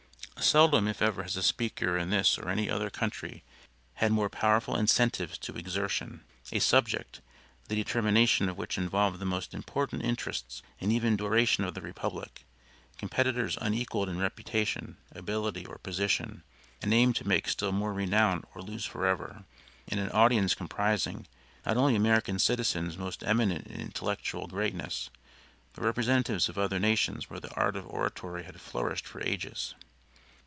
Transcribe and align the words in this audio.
Seldom, 0.41 0.87
if 0.87 1.03
ever, 1.03 1.21
has 1.21 1.37
a 1.37 1.43
speaker 1.43 1.95
in 1.99 2.09
this 2.09 2.39
or 2.39 2.49
any 2.49 2.67
other 2.67 2.89
country 2.89 3.43
had 3.93 4.11
more 4.11 4.27
powerful 4.27 4.75
incentives 4.75 5.37
to 5.37 5.55
exertion; 5.55 6.23
a 6.51 6.57
subject, 6.57 7.21
the 7.67 7.75
determination 7.75 8.49
of 8.49 8.57
which 8.57 8.75
involved 8.75 9.19
the 9.19 9.25
most 9.25 9.53
important 9.53 10.01
interests 10.03 10.63
and 10.81 10.91
even 10.91 11.15
duration 11.15 11.63
of 11.63 11.75
the 11.75 11.81
Republic 11.81 12.43
competitors 12.97 13.55
unequaled 13.61 14.09
in 14.09 14.17
reputation, 14.17 14.97
ability, 15.11 15.63
or 15.67 15.77
position; 15.77 16.41
a 16.81 16.87
name 16.87 17.13
to 17.13 17.27
make 17.27 17.47
still 17.47 17.71
more 17.71 17.93
renowned 17.93 18.43
or 18.55 18.63
lose 18.63 18.83
forever; 18.83 19.43
and 19.87 19.99
an 19.99 20.09
audience 20.09 20.55
comprising, 20.55 21.27
not 21.67 21.77
only 21.77 21.95
American 21.95 22.39
citizens 22.39 22.97
most 22.97 23.23
eminent 23.23 23.67
in 23.67 23.79
intellectual 23.79 24.47
greatness, 24.47 25.11
but 25.73 25.83
representatives 25.83 26.49
of 26.49 26.57
other 26.57 26.79
nations 26.79 27.29
where 27.29 27.39
the 27.39 27.53
art 27.53 27.75
of 27.75 27.85
oratory 27.85 28.41
had 28.43 28.59
flourished 28.59 29.05
for 29.05 29.21
ages. 29.21 29.75